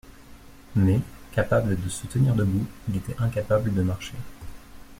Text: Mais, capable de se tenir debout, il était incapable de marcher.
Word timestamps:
Mais, 0.75 0.99
capable 1.31 1.79
de 1.79 1.87
se 1.87 2.07
tenir 2.07 2.33
debout, 2.33 2.65
il 2.89 2.97
était 2.97 3.15
incapable 3.19 3.71
de 3.71 3.83
marcher. 3.83 4.15